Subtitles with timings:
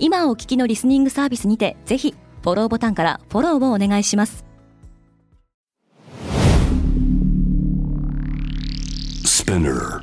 [0.00, 4.44] 今お聞きのリスニングサービスにてぜひフォローボタンからフォローをお願いします
[9.48, 10.02] Spinner.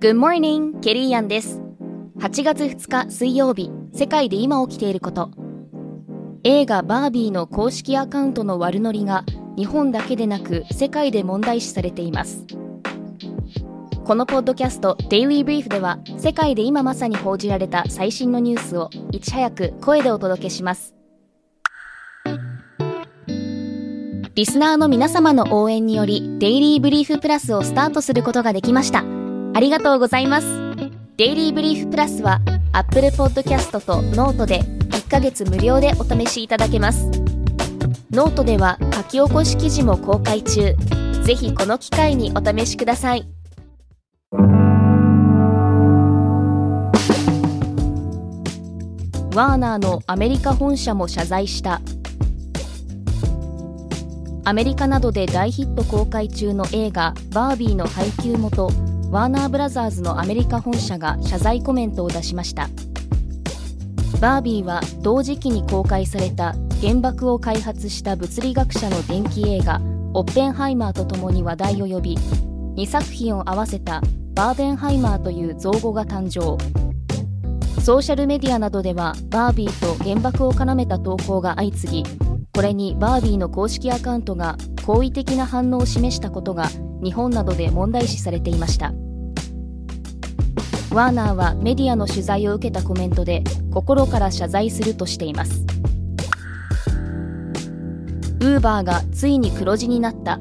[0.00, 1.60] Good morning, ケリーアンです。
[2.18, 5.30] 8月2日水曜日、世界で今起きていること。
[6.42, 9.24] 映画バービーの公式アカウントの悪ノリが
[9.56, 12.44] 日本だけでなく世界で問題視されています。
[14.08, 20.94] このポッドキャスト Daily Brief では世界で今まさに報じられた最新のニュースをいち早く声でお届けします。
[24.34, 29.04] リスナーの皆様の応援により、 Daily Brief Plus をスタートすることができました。
[29.54, 30.46] ありがとうございます。
[31.18, 32.40] Daily Brief Plus は、
[32.72, 37.10] Apple Podcast と note で1ヶ月無料でお試しいただけます。
[38.10, 40.74] ノートでは書き起こし記事も公開中。
[41.24, 43.37] ぜひこの機会にお試しください。
[49.38, 51.80] ワーナーのアメリカ本社も謝罪した。
[54.44, 58.64] アメリカなどで大ヒット公開中の映画「バービー」の配給元
[59.12, 62.68] ワーナーブラザーズのアメリカ本社が謝罪コメントを出しました
[64.20, 69.80] バービーは同時期に公開された原爆を開発した物理学者の電気映画
[70.14, 72.16] 「オッペンハイマー」とともに話題を呼び
[72.74, 74.02] 2作品を合わせた
[74.34, 76.56] 「バーベンハイマー」という造語が誕生
[77.88, 82.10] ソーシャルメディアなどではバービーと原爆を絡めた投稿が相次ぎ
[82.52, 86.68] これにバービーの公式アカウントが好意的な反応を示したことが
[87.02, 88.92] 日本などで問題視されていました。
[90.92, 93.42] ワーナーはメディアの取材を受けたコメントで
[93.72, 95.64] 心から謝罪するとしています。
[98.40, 100.38] ウーバーがついに黒字になった。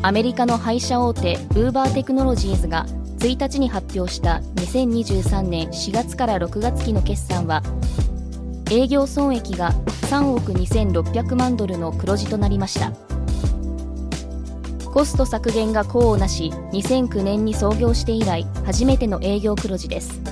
[0.00, 2.86] アメリカの配車大手ウーバーテクノロジーズが
[3.26, 7.60] 1日に発表した2023年4月から6月期の決算は
[8.70, 9.72] 営業損益が
[10.10, 12.92] 3億2600万ドルの黒字となりました。
[14.92, 20.22] コスト削減が功をなし2009年に創業して以来初めての営業黒字です。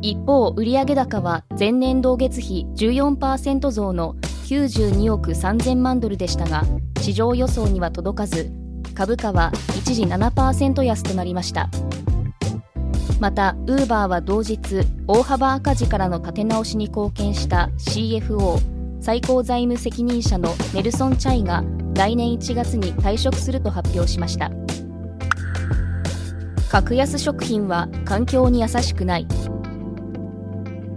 [0.00, 4.14] 一方売上高は前年同月比14%増の
[4.48, 6.62] 92億3000万ドルでしたが
[7.00, 8.59] 市場予想には届かず
[9.00, 11.70] 株価は一時7%安となりました。
[13.18, 18.60] またウーバーは同日大幅赤字からの立て直しに貢献した CFO
[19.00, 24.50] 最高財務責任者のネルソン・チャイが来年1月に退職すると発表しました。
[26.70, 29.26] 格安食品は環境に優しくない。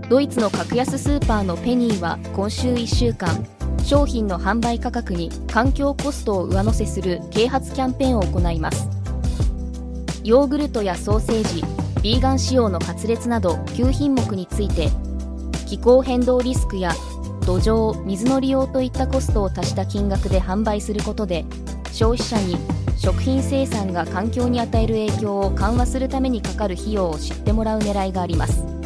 [0.10, 3.30] ドイツの格安スーパーのペニーは今週1週間
[3.84, 8.88] 商品の販売価格に環境コストを上乗せする啓発キャンペーンを行います。
[10.24, 11.64] ヨーグルトやソーセージ
[12.02, 14.90] ビーガン仕様のカツレツなど9品目について
[15.68, 16.92] 気候変動リスクや
[17.46, 21.46] 土壌水の利用といったコストを足した金額で販売することで
[21.92, 22.58] 消費者に
[22.98, 28.83] 食品生産が環境に与える影響を緩和するためにかかる費用を知ってもらう狙いがあります。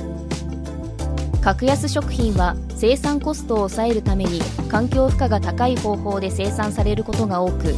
[1.47, 7.73] 格安食品は生産コストを抑えるために環境負荷が高い方法で生産されることが多く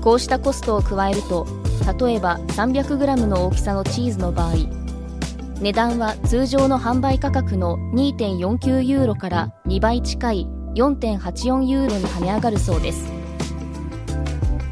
[0.00, 1.46] こうしたコストを加えると
[1.96, 4.54] 例えば 300g の大きさのチーズの場合
[5.60, 13.06] 値段は通常の販売価格の2.49ユーロから2倍近い4.84ユーロに跳ね上がるそうです。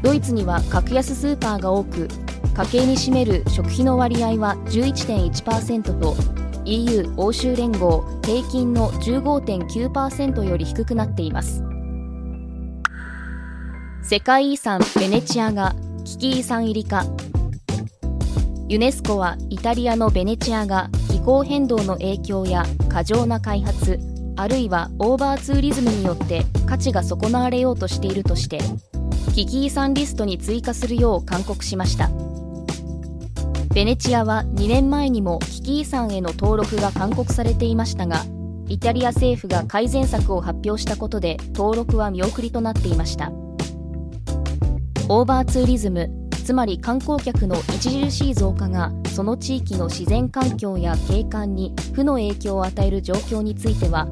[0.01, 2.09] ドイツには格安スーパーが多く
[2.53, 11.63] 家計に占める食費の割合は11.1%と EU 欧州連合平均の15.9%より低くなっています。
[14.01, 15.75] 世界遺産ベネチアが
[16.05, 17.05] 危機遺産入りか。
[18.69, 23.99] ユネスコはイタリアのベネチアが気候変動の影響や過剰な開発
[24.35, 28.59] あるいはオーバーツーリズムによって価値が損なわれようとしているとして
[29.35, 32.32] 危機遺産リストに追加するよう勧告しました。
[33.73, 38.23] ベネチアは2年前にも危機遺産への登録が勧告されていましたが
[38.67, 43.31] イタリア政府が改善策を発表したことで登録は見送りとなっていました。
[45.09, 46.09] オーバーツーリズム
[46.45, 54.07] つまり観光客の著しい増加がその地域の自然環境や景観に負の影響を与える状況については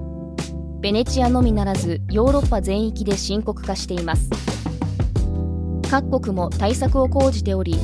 [0.82, 4.30] ベネチアのみならずヨーロッパ全域で深刻化しています。
[5.92, 7.76] 各国も対策を講じており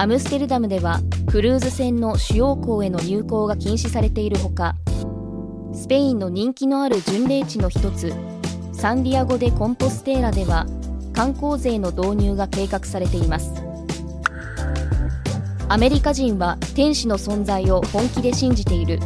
[0.00, 1.00] アムステルダムでは
[1.30, 4.74] クルーズ船の主要港への入港が禁止されているほか
[5.74, 8.10] スペインの人気のある巡礼地の一つ
[8.72, 10.64] サンディアゴ・デ・コンポステーラでは
[11.12, 13.52] 観光税の導入が計画されています。
[15.68, 19.00] アメリカ人は天使の存在を本気で信じている。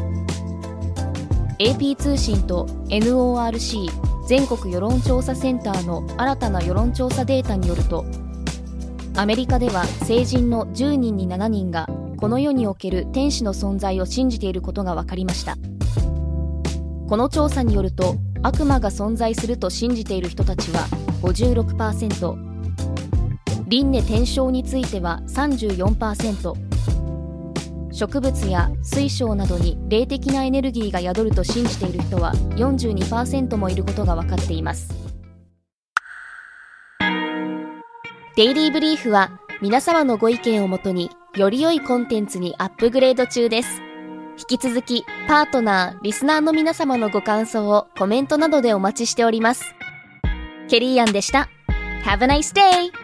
[1.59, 3.89] AP 通信と NORC
[4.29, 8.05] 全国世論調査センターの新たな世論調査データによると
[9.17, 15.57] アメリカでは成人の10人に7人がこの世における天使の存在を信じていることが分かりました。
[17.09, 20.89] この調査によると悪魔が存在すると信じている人たちは
[21.23, 22.35] 56%
[23.69, 26.55] 輪廻転生については34%
[27.93, 35.04] 植物や水晶などに霊的なエネルギーが宿ると信じている人は42%もいることが分かっています。
[38.37, 43.81] デイリーブリーフは皆様のご意見をもとにより良いコンテンツにアップグレード中です。
[44.37, 49.63] 引き続きパートナー、リスナーの皆様のご感想をコメントなどでお待ちしております。
[50.69, 51.49] ケリーアンでした。
[52.05, 53.04] Have a nice day!